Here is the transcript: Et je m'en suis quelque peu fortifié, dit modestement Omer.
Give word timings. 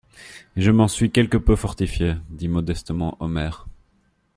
Et 0.55 0.61
je 0.63 0.71
m'en 0.71 0.87
suis 0.87 1.11
quelque 1.11 1.37
peu 1.37 1.55
fortifié, 1.55 2.15
dit 2.31 2.47
modestement 2.47 3.17
Omer. 3.19 3.67